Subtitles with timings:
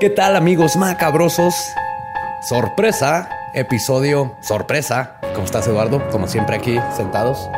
[0.00, 1.54] ¿Qué tal amigos macabrosos?
[2.48, 5.16] Sorpresa, episodio sorpresa.
[5.34, 6.06] ¿Cómo estás Eduardo?
[6.10, 7.48] Como siempre aquí, sentados.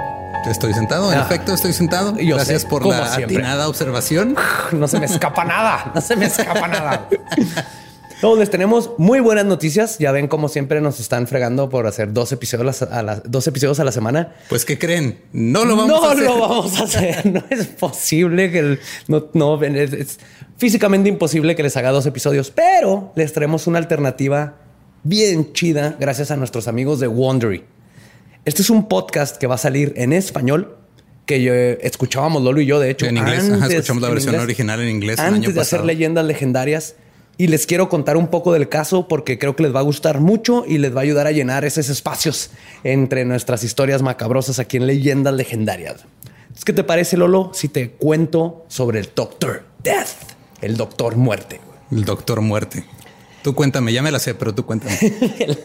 [0.49, 1.23] Estoy sentado, en Ah.
[1.23, 2.17] efecto, estoy sentado.
[2.17, 3.37] Yo Gracias sé, por la siempre.
[3.37, 4.37] atinada observación.
[4.73, 7.07] No se me escapa nada, no se me escapa nada.
[8.21, 9.99] No, les tenemos muy buenas noticias.
[9.99, 13.79] Ya ven como siempre nos están fregando por hacer dos episodios a la, dos episodios
[13.79, 14.35] a la semana.
[14.49, 15.21] Pues, ¿qué creen?
[15.33, 16.25] No lo vamos no a hacer.
[16.25, 17.27] lo vamos a hacer.
[17.33, 20.19] No es posible que el- no, no es, es
[20.57, 24.57] físicamente imposible que les haga dos episodios, pero les traemos una alternativa
[25.05, 27.65] bien chida gracias a nuestros amigos de Wondery.
[28.45, 30.77] Este es un podcast que va a salir en español
[31.25, 34.45] que yo, escuchábamos Lolo y yo, de hecho, En inglés, ajá, escuchamos la versión inglés,
[34.45, 35.87] original en inglés el antes año de hacer pasado.
[35.87, 36.97] leyendas legendarias.
[37.41, 40.21] Y les quiero contar un poco del caso porque creo que les va a gustar
[40.21, 42.51] mucho y les va a ayudar a llenar esos espacios
[42.83, 46.05] entre nuestras historias macabrosas aquí en Leyendas Legendarias.
[46.43, 50.09] Entonces, ¿Qué te parece, Lolo, si te cuento sobre el Doctor Death,
[50.61, 51.61] el Doctor Muerte?
[51.91, 52.85] El doctor muerte.
[53.43, 54.99] Tú cuéntame, ya me la sé, pero tú cuéntame.
[55.39, 55.59] El,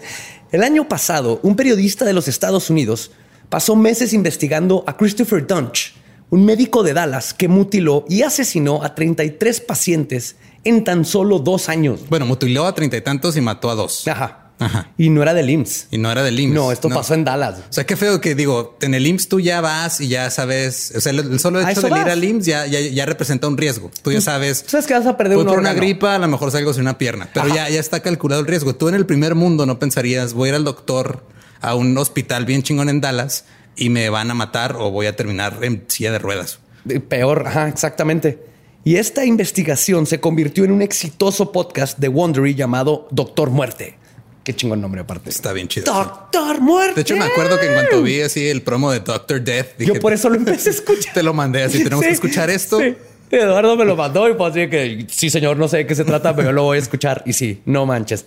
[0.52, 3.12] el año pasado, un periodista de los Estados Unidos
[3.50, 5.96] pasó meses investigando a Christopher Dunch,
[6.30, 11.70] un médico de Dallas que mutiló y asesinó a 33 pacientes en tan solo dos
[11.70, 12.02] años.
[12.10, 14.08] bueno, mutiló a treinta y tantos y mató a dos.
[14.08, 14.40] Ajá.
[14.60, 14.92] Ajá.
[14.98, 15.88] Y no era del IMSS.
[15.92, 16.54] Y no era del IMSS.
[16.54, 17.60] No, esto pasó en Dallas.
[17.70, 20.94] O sea, qué feo que digo, en el IMSS tú ya vas y ya sabes,
[20.96, 23.92] o sea, el, solo hecho de ir al IMSS ya, ya, ya representa un riesgo.
[24.02, 24.64] Tú ya sabes.
[24.64, 26.84] Tú sabes que vas a perder un por una gripa, a lo mejor salgo sin
[26.84, 27.56] una pierna, pero Ajá.
[27.56, 28.76] ya, ya está calculado el riesgo.
[28.76, 31.26] Tú en el primer mundo no pensarías, voy a ir al doctor
[31.60, 35.16] a un hospital bien chingón en Dallas y me van a matar o voy a
[35.16, 36.60] terminar en silla de ruedas.
[37.08, 38.53] Peor, ajá, exactamente.
[38.84, 43.96] Y esta investigación se convirtió en un exitoso podcast de Wondery llamado Doctor Muerte.
[44.44, 45.30] Qué chingón nombre aparte.
[45.30, 45.86] Está bien chido.
[45.94, 46.96] Doctor Muerte.
[46.96, 49.94] De hecho, me acuerdo que en cuanto vi así el promo de Doctor Death, dije,
[49.94, 51.14] Yo por eso lo empecé a escuchar.
[51.14, 52.80] te lo mandé así, tenemos Sí, que escuchar esto.
[52.80, 52.96] sí.
[53.32, 56.04] Eduardo me lo mandó y pues así que sí, señor, no sé de qué se
[56.04, 57.24] trata, pero yo lo voy a escuchar.
[57.26, 58.26] Y sí, no manches.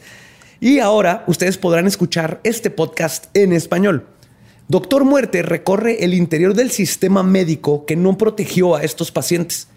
[0.59, 4.07] Y ahora ustedes podrán escuchar este podcast en español.
[4.67, 9.69] Doctor Muerte recorre el interior del sistema médico que no protegió a estos pacientes.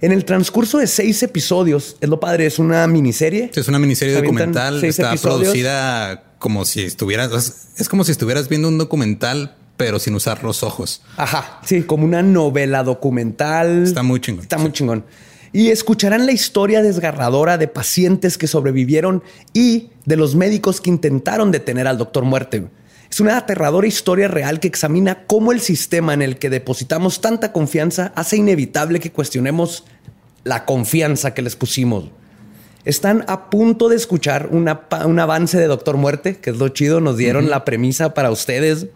[0.00, 3.50] En el transcurso de seis episodios, es lo padre, es una miniserie.
[3.54, 5.40] Es una miniserie documental, está episodios.
[5.40, 10.44] producida como si estuvieras, es- es como si estuvieras viendo un documental, pero sin usar
[10.44, 11.02] los ojos.
[11.16, 13.82] Ajá, sí, como una novela documental.
[13.84, 14.42] Está muy chingón.
[14.42, 15.04] Está muy chingón.
[15.52, 19.22] Y escucharán la historia desgarradora de pacientes que sobrevivieron
[19.52, 22.66] y de los médicos que intentaron detener al doctor muerte.
[23.14, 27.52] Es una aterradora historia real que examina cómo el sistema en el que depositamos tanta
[27.52, 29.84] confianza hace inevitable que cuestionemos
[30.42, 32.06] la confianza que les pusimos.
[32.84, 37.00] Están a punto de escuchar una un avance de Doctor Muerte, que es lo chido.
[37.00, 38.88] Nos dieron la premisa para ustedes,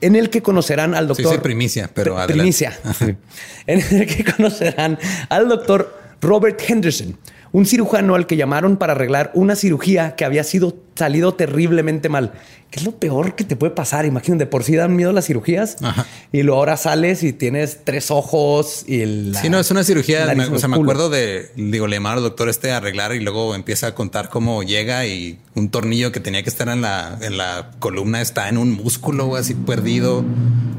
[0.00, 1.34] en el que conocerán al Sí, doctor.
[1.34, 2.34] sí, primicia, pero adelante.
[2.34, 2.78] primicia.
[2.96, 3.16] Sí.
[3.66, 7.18] En el que conocerán al doctor Robert Henderson,
[7.52, 12.32] un cirujano al que llamaron para arreglar una cirugía que había sido salido terriblemente mal.
[12.70, 14.04] ¿Qué es lo peor que te puede pasar?
[14.04, 16.04] Imagínate, de por sí dan miedo las cirugías Ajá.
[16.32, 19.34] y luego ahora sales y tienes tres ojos y el.
[19.40, 20.34] Sí, no, es una cirugía.
[20.34, 23.20] me- o sea, me acuerdo de, digo, le llamaron al doctor este a arreglar y
[23.20, 27.16] luego empieza a contar cómo llega y un tornillo que tenía que estar en la,
[27.22, 30.22] en la columna está en un músculo así perdido.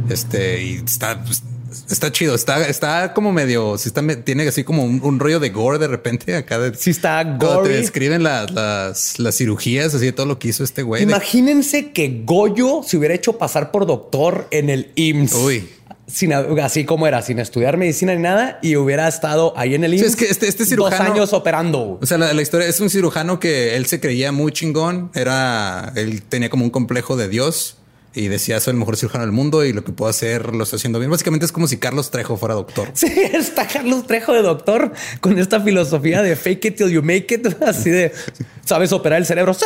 [0.09, 1.41] Este, y está, pues,
[1.89, 2.35] está chido.
[2.35, 5.87] Está, está como medio, sí está, tiene así como un, un rollo de gore de
[5.87, 6.59] repente acá.
[6.59, 10.49] De, Sí está Cuando te describen las, las, las cirugías, así de todo lo que
[10.49, 11.05] hizo este güey.
[11.05, 15.33] de- Imagínense que Goyo se hubiera hecho pasar por doctor en el IMSS.
[15.35, 15.69] Uy.
[16.07, 19.93] Sin, así como era, sin estudiar medicina ni nada, y hubiera estado ahí en el
[19.93, 20.07] IMSS.
[20.07, 21.99] es que este- este dos cirujano- años operando.
[22.01, 25.11] O sea, la, la historia es un cirujano que él se creía muy chingón.
[25.13, 27.75] Era, él tenía como un complejo de Dios
[28.13, 30.77] y decía soy el mejor cirujano del mundo y lo que puedo hacer lo estoy
[30.77, 31.11] haciendo bien.
[31.11, 32.89] Básicamente es como si Carlos Trejo fuera doctor.
[32.93, 37.33] Sí, está Carlos Trejo de doctor con esta filosofía de fake it till you make
[37.33, 37.47] it.
[37.63, 38.11] Así de
[38.65, 39.53] sabes operar el cerebro.
[39.53, 39.65] Sí,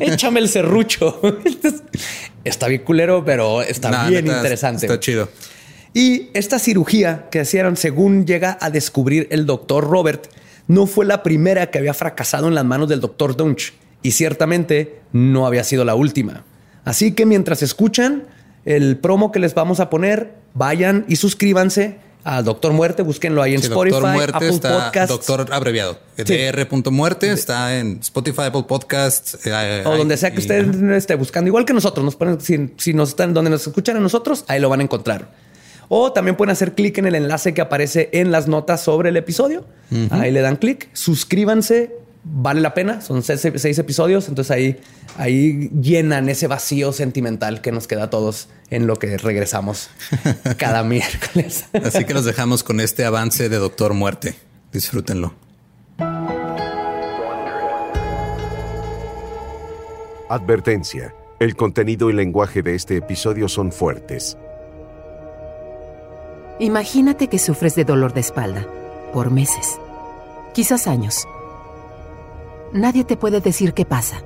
[0.00, 1.20] échame el serrucho.
[2.44, 4.84] Está bien culero, pero está Nah, bien neta, interesante.
[4.86, 5.30] Está chido.
[5.94, 10.26] Y esta cirugía que hicieron, según llega a descubrir el doctor Robert,
[10.66, 13.72] no fue la primera que había fracasado en las manos del doctor Dunch.
[14.02, 16.44] Y ciertamente no había sido la última.
[16.84, 18.24] Así que mientras escuchan
[18.64, 23.02] el promo que les vamos a poner, vayan y suscríbanse a Doctor Muerte.
[23.02, 25.08] Búsquenlo ahí en Sí, Spotify, doctor muerte Apple está Podcasts.
[25.08, 25.98] doctor abreviado.
[26.16, 26.22] Sí.
[26.24, 27.26] Dr.
[27.28, 31.74] está en Spotify, Apple Podcasts eh, o donde sea que ustedes estén buscando, igual que
[31.74, 34.80] nosotros, nos ponen, si, si nos están donde nos escuchan a nosotros, ahí lo van
[34.80, 35.32] a encontrar.
[35.88, 39.16] O también pueden hacer clic en el enlace que aparece en las notas sobre el
[39.18, 39.66] episodio.
[40.10, 41.94] Ahí le dan clic, suscríbanse,
[42.24, 44.80] vale la pena, son seis, episodios, entonces ahí,
[45.18, 49.90] ahí llenan ese vacío sentimental que nos queda a todos en lo que regresamos
[50.58, 51.66] cada miércoles.
[51.84, 54.34] Así que los dejamos con este avance de Doctor Muerte.
[54.72, 55.34] Disfrútenlo.
[60.28, 61.14] Advertencia.
[61.38, 64.38] El contenido y lenguaje de este episodio son fuertes.
[66.58, 68.66] Imagínate que sufres de dolor de espalda
[69.12, 69.78] por meses,
[70.54, 71.26] quizás años
[72.74, 74.16] Nadie te puede decir qué pasa.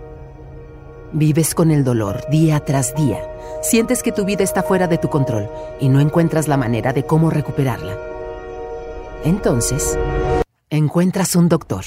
[1.13, 3.19] Vives con el dolor día tras día.
[3.61, 5.51] Sientes que tu vida está fuera de tu control
[5.81, 7.95] y no encuentras la manera de cómo recuperarla.
[9.23, 9.99] Entonces,
[10.71, 11.85] encuentras un doctor.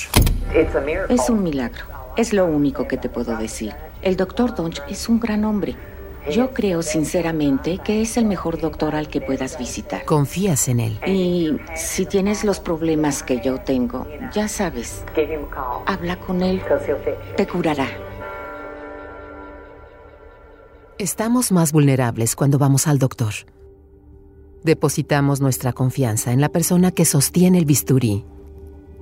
[1.10, 1.86] Es un milagro.
[2.16, 3.74] Es lo único que te puedo decir.
[4.04, 5.75] El doctor Donch es un gran hombre.
[6.29, 10.06] Yo creo sinceramente que es el mejor doctor al que puedas visitar.
[10.06, 11.00] Confías en él.
[11.07, 15.03] Y si tienes los problemas que yo tengo, ya sabes,
[15.88, 16.62] habla con él.
[17.35, 17.88] Te curará.
[21.00, 23.33] Estamos más vulnerables cuando vamos al doctor.
[24.63, 28.24] Depositamos nuestra confianza en la persona que sostiene el bisturí.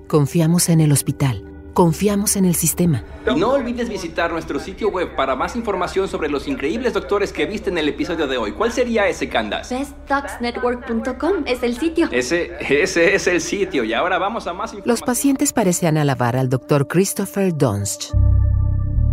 [0.07, 1.48] Confiamos en el hospital.
[1.79, 3.05] Confiamos en el sistema.
[3.25, 7.45] Y no olvides visitar nuestro sitio web para más información sobre los increíbles doctores que
[7.45, 8.51] viste en el episodio de hoy.
[8.51, 9.77] ¿Cuál sería ese, Candace?
[9.77, 12.09] BestDocsNetwork.com es el sitio.
[12.11, 13.85] Ese, ese es el sitio.
[13.85, 14.91] Y ahora vamos a más información.
[14.91, 18.11] Los pacientes parecían alabar al doctor Christopher Dunst.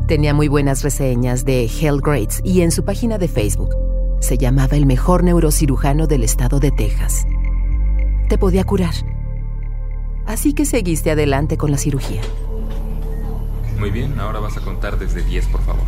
[0.09, 3.71] Tenía muy buenas reseñas de Hell Grades y en su página de Facebook
[4.19, 7.29] se llamaba el mejor neurocirujano del estado de Texas.
[8.29, 8.95] Te podía curar.
[10.27, 12.23] Así que seguiste adelante con la cirugía.
[13.78, 15.84] Muy bien, ahora vas a contar desde 10, por favor.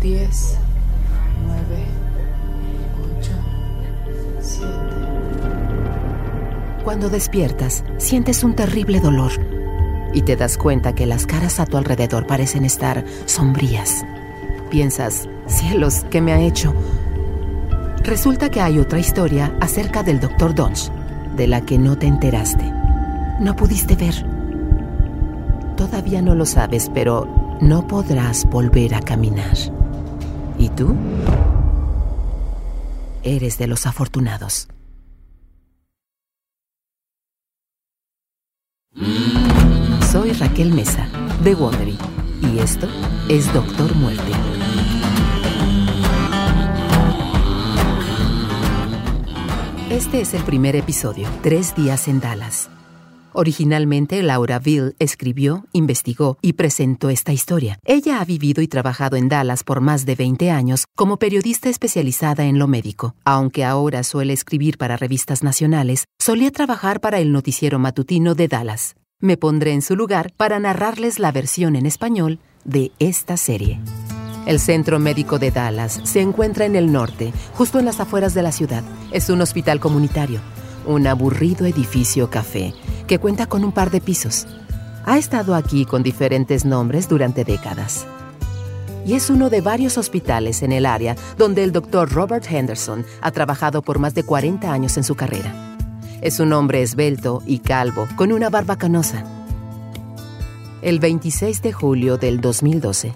[0.00, 0.58] 10,
[1.46, 1.86] 9,
[3.20, 3.30] 8,
[4.40, 4.66] 7.
[6.84, 9.32] Cuando despiertas, sientes un terrible dolor
[10.12, 14.04] y te das cuenta que las caras a tu alrededor parecen estar sombrías.
[14.70, 16.74] Piensas, cielos, ¿qué me ha hecho?
[18.02, 20.54] Resulta que hay otra historia acerca del Dr.
[20.54, 20.90] Donch,
[21.36, 22.72] de la que no te enteraste.
[23.40, 24.35] No pudiste ver.
[25.86, 27.28] Todavía no lo sabes, pero
[27.60, 29.56] no podrás volver a caminar.
[30.58, 30.96] ¿Y tú?
[33.22, 34.66] Eres de los afortunados.
[40.10, 41.08] Soy Raquel Mesa,
[41.44, 41.96] de Wondery,
[42.42, 42.88] y esto
[43.28, 44.32] es Doctor Muerte.
[49.90, 52.70] Este es el primer episodio, Tres días en Dallas.
[53.38, 57.78] Originalmente, Laura Ville escribió, investigó y presentó esta historia.
[57.84, 62.46] Ella ha vivido y trabajado en Dallas por más de 20 años como periodista especializada
[62.46, 63.14] en lo médico.
[63.26, 68.94] Aunque ahora suele escribir para revistas nacionales, solía trabajar para el noticiero matutino de Dallas.
[69.20, 73.80] Me pondré en su lugar para narrarles la versión en español de esta serie.
[74.46, 78.42] El Centro Médico de Dallas se encuentra en el norte, justo en las afueras de
[78.42, 78.82] la ciudad.
[79.10, 80.40] Es un hospital comunitario,
[80.86, 82.72] un aburrido edificio café
[83.06, 84.46] que cuenta con un par de pisos.
[85.04, 88.06] Ha estado aquí con diferentes nombres durante décadas.
[89.06, 93.30] Y es uno de varios hospitales en el área donde el doctor Robert Henderson ha
[93.30, 95.54] trabajado por más de 40 años en su carrera.
[96.22, 99.24] Es un hombre esbelto y calvo, con una barba canosa.
[100.82, 103.12] El 26 de julio del 2012,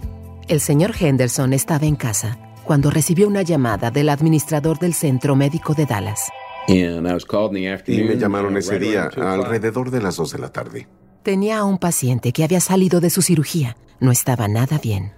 [0.47, 5.75] el señor Henderson estaba en casa cuando recibió una llamada del administrador del Centro Médico
[5.75, 6.31] de Dallas.
[6.69, 10.87] Y me llamaron ese día alrededor de las 2 de la tarde.
[11.23, 13.77] Tenía a un paciente que había salido de su cirugía.
[14.01, 15.13] No estaba nada bien.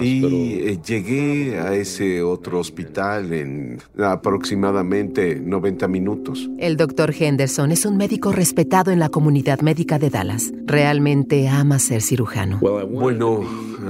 [0.00, 6.50] Y eh, llegué a ese otro hospital en aproximadamente 90 minutos.
[6.58, 10.52] El doctor Henderson es un médico respetado en la comunidad médica de Dallas.
[10.66, 12.58] Realmente ama ser cirujano.
[12.58, 13.40] Bueno,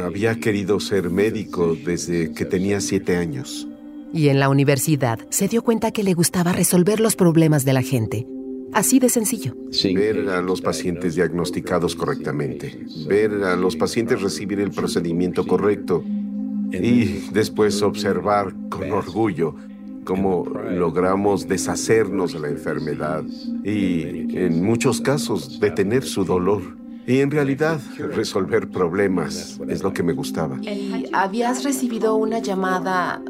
[0.05, 3.67] había querido ser médico desde que tenía siete años.
[4.15, 7.83] Y en la universidad se dio cuenta que le gustaba resolver los problemas de la
[7.83, 8.29] gente.
[8.73, 9.57] Así de sencillo.
[9.93, 12.79] Ver a los pacientes diagnosticados correctamente,
[13.09, 16.05] ver a los pacientes recibir el procedimiento correcto
[16.73, 19.57] y después observar con orgullo
[20.05, 23.25] cómo logramos deshacernos de la enfermedad
[23.65, 26.63] y en muchos casos detener su dolor.
[27.07, 30.59] Y en realidad resolver problemas es lo que me gustaba.
[30.63, 33.21] ¿Y habías recibido una llamada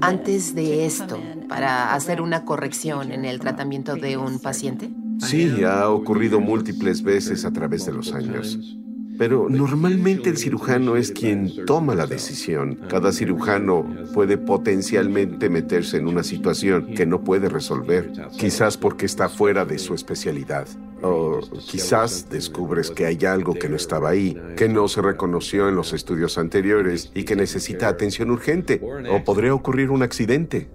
[0.00, 4.90] antes de esto para hacer una corrección en el tratamiento de un paciente?
[5.20, 8.78] Sí, ha ocurrido múltiples veces a través de los años.
[9.16, 12.78] Pero normalmente el cirujano es quien toma la decisión.
[12.88, 19.28] Cada cirujano puede potencialmente meterse en una situación que no puede resolver, quizás porque está
[19.28, 20.66] fuera de su especialidad.
[21.06, 25.76] O quizás descubres que hay algo que no estaba ahí, que no se reconoció en
[25.76, 28.80] los estudios anteriores y que necesita atención urgente.
[29.10, 30.70] O podría ocurrir un accidente.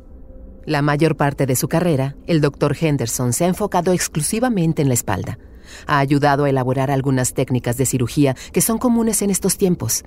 [0.66, 4.94] La mayor parte de su carrera, el doctor Henderson se ha enfocado exclusivamente en la
[4.94, 5.40] espalda.
[5.88, 10.04] Ha ayudado a elaborar algunas técnicas de cirugía que son comunes en estos tiempos.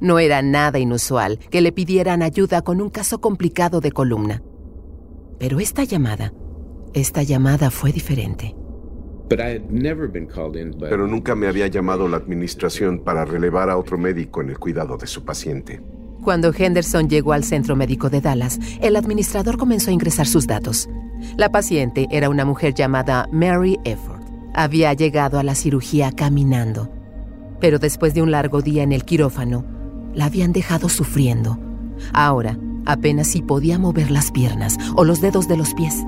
[0.00, 4.42] No era nada inusual que le pidieran ayuda con un caso complicado de columna.
[5.38, 6.32] Pero esta llamada,
[6.92, 8.56] esta llamada fue diferente.
[10.88, 14.96] Pero nunca me había llamado la administración para relevar a otro médico en el cuidado
[14.96, 15.80] de su paciente.
[16.22, 20.88] Cuando Henderson llegó al centro médico de Dallas, el administrador comenzó a ingresar sus datos.
[21.36, 24.22] La paciente era una mujer llamada Mary Efford.
[24.54, 26.90] Había llegado a la cirugía caminando,
[27.60, 29.64] pero después de un largo día en el quirófano,
[30.14, 31.58] la habían dejado sufriendo.
[32.12, 36.04] Ahora, apenas si podía mover las piernas o los dedos de los pies.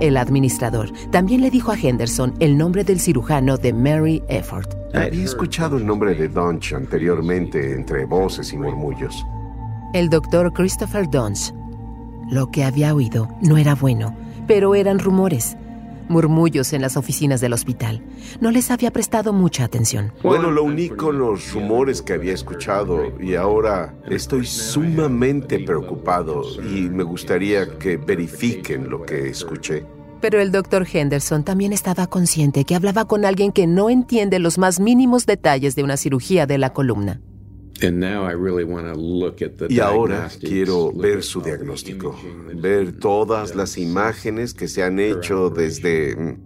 [0.00, 4.68] El administrador también le dijo a Henderson el nombre del cirujano de Mary Efford.
[4.94, 9.26] Había escuchado el nombre de Dunch anteriormente entre voces y murmullos.
[9.92, 11.52] El doctor Christopher Dunch.
[12.30, 14.14] Lo que había oído no era bueno,
[14.46, 15.56] pero eran rumores
[16.08, 18.02] murmullos en las oficinas del hospital.
[18.40, 20.12] No les había prestado mucha atención.
[20.22, 27.02] Bueno, lo único los rumores que había escuchado y ahora estoy sumamente preocupado y me
[27.02, 29.84] gustaría que verifiquen lo que escuché.
[30.20, 34.58] Pero el doctor Henderson también estaba consciente que hablaba con alguien que no entiende los
[34.58, 37.20] más mínimos detalles de una cirugía de la columna.
[39.68, 42.18] Y ahora quiero ver su diagnóstico,
[42.54, 46.36] ver todas las imágenes que se han hecho desde mm,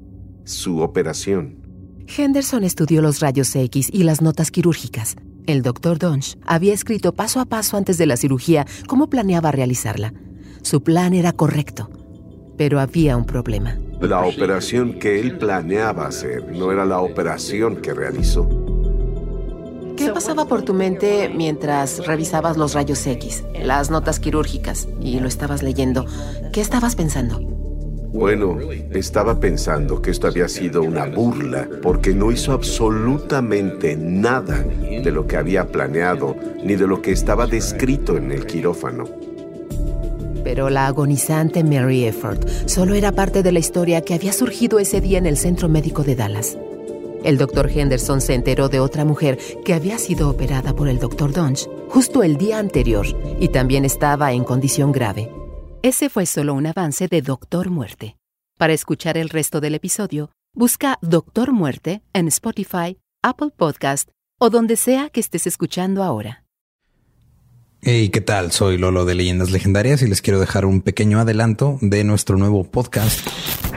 [0.44, 1.56] su operación.
[2.16, 5.16] Henderson estudió los rayos X y las notas quirúrgicas.
[5.46, 10.12] El doctor Donch había escrito paso a paso antes de la cirugía cómo planeaba realizarla.
[10.62, 11.90] Su plan era correcto,
[12.56, 13.78] pero había un problema.
[14.00, 18.61] La operación que él planeaba hacer no era la operación que realizó.
[19.96, 25.28] ¿Qué pasaba por tu mente mientras revisabas los rayos X, las notas quirúrgicas y lo
[25.28, 26.06] estabas leyendo?
[26.52, 27.40] ¿Qué estabas pensando?
[28.12, 28.58] Bueno,
[28.90, 35.26] estaba pensando que esto había sido una burla porque no hizo absolutamente nada de lo
[35.26, 39.04] que había planeado ni de lo que estaba descrito en el quirófano.
[40.44, 45.00] Pero la agonizante Mary Efford solo era parte de la historia que había surgido ese
[45.00, 46.58] día en el centro médico de Dallas.
[47.24, 51.32] El doctor Henderson se enteró de otra mujer que había sido operada por el doctor
[51.32, 53.06] Dunch justo el día anterior
[53.38, 55.30] y también estaba en condición grave.
[55.82, 58.16] Ese fue solo un avance de Doctor Muerte.
[58.58, 64.08] Para escuchar el resto del episodio, busca Doctor Muerte en Spotify, Apple Podcast
[64.40, 66.44] o donde sea que estés escuchando ahora.
[67.82, 68.52] Hey, ¿qué tal?
[68.52, 72.64] Soy Lolo de Leyendas Legendarias y les quiero dejar un pequeño adelanto de nuestro nuevo
[72.64, 73.26] podcast